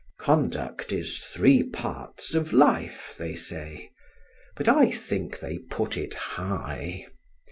[0.19, 3.91] Conduct is three parts of life, they say;
[4.55, 7.05] but I think they put it high.